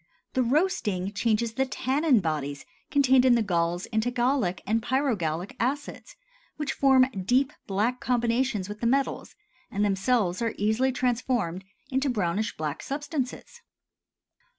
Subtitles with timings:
[0.33, 6.15] The roasting changes the tannin bodies contained in the galls into gallic and pyrogallic acids
[6.57, 9.35] which form deep black combinations with the metals,
[9.69, 13.61] and themselves are easily transformed into brownish black substances.